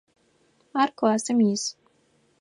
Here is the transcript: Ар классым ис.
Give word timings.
Ар 0.81 0.89
классым 0.99 1.39
ис. 1.51 1.63